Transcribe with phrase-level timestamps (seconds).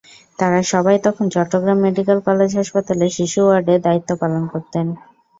[0.39, 4.85] তাঁরা সবাই তখন চট্টগ্রাম মেডিকেল কলেজ হাসপাতালের শিশু ওয়ার্ডে দায়িত্ব পালন করতেন।